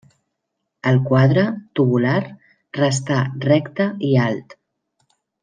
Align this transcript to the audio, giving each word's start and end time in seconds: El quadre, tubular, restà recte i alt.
El 0.91 0.95
quadre, 1.09 1.43
tubular, 1.79 2.15
restà 2.79 3.19
recte 3.45 3.87
i 4.09 4.19
alt. 4.31 4.59